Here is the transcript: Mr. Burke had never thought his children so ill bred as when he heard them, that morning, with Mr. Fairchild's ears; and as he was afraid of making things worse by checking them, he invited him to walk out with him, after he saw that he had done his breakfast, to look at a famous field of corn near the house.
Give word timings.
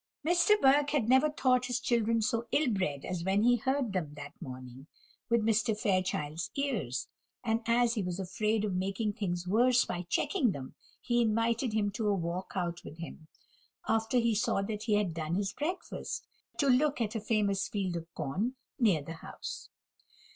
Mr. 0.25 0.59
Burke 0.59 0.89
had 0.89 1.07
never 1.07 1.29
thought 1.29 1.67
his 1.67 1.79
children 1.79 2.23
so 2.23 2.47
ill 2.51 2.69
bred 2.71 3.05
as 3.05 3.23
when 3.23 3.43
he 3.43 3.57
heard 3.57 3.93
them, 3.93 4.15
that 4.15 4.33
morning, 4.41 4.87
with 5.29 5.43
Mr. 5.43 5.79
Fairchild's 5.79 6.49
ears; 6.55 7.07
and 7.43 7.61
as 7.67 7.93
he 7.93 8.01
was 8.01 8.19
afraid 8.19 8.65
of 8.65 8.73
making 8.73 9.13
things 9.13 9.47
worse 9.47 9.85
by 9.85 10.01
checking 10.09 10.53
them, 10.53 10.73
he 10.99 11.21
invited 11.21 11.73
him 11.73 11.91
to 11.91 12.11
walk 12.15 12.53
out 12.55 12.83
with 12.83 12.97
him, 12.97 13.27
after 13.87 14.17
he 14.17 14.33
saw 14.33 14.63
that 14.63 14.85
he 14.85 14.95
had 14.95 15.13
done 15.13 15.35
his 15.35 15.53
breakfast, 15.53 16.25
to 16.57 16.65
look 16.67 16.99
at 16.99 17.13
a 17.13 17.21
famous 17.21 17.67
field 17.67 17.95
of 17.95 18.11
corn 18.15 18.55
near 18.79 19.03
the 19.03 19.13
house. 19.21 19.69